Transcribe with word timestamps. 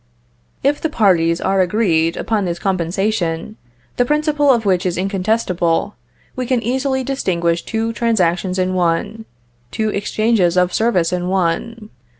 If 0.63 0.81
the 0.81 0.89
parties 0.89 1.39
are 1.39 1.61
agreed 1.61 2.17
upon 2.17 2.45
this 2.45 2.57
compensation, 2.57 3.57
the 3.97 4.03
principle 4.03 4.51
of 4.51 4.65
which 4.65 4.83
is 4.83 4.97
incontestable, 4.97 5.93
we 6.35 6.47
can 6.47 6.63
easily 6.63 7.03
distinguish 7.03 7.61
two 7.61 7.93
transactions 7.93 8.57
in 8.57 8.73
one, 8.73 9.25
two 9.69 9.89
exchanges 9.89 10.57
of 10.57 10.73
service 10.73 11.13
in 11.13 11.27
one. 11.29 11.91